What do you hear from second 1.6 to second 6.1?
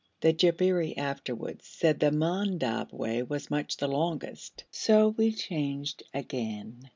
said the Mandob way was much the longest, so we changed